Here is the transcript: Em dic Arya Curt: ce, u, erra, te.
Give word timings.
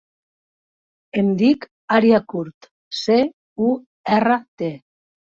Em 1.21 1.27
dic 1.41 1.67
Arya 1.97 2.19
Curt: 2.33 2.67
ce, 3.01 3.17
u, 3.67 3.69
erra, 4.15 4.39
te. 4.63 4.71